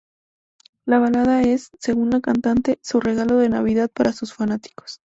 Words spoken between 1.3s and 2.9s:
es, según la cantante,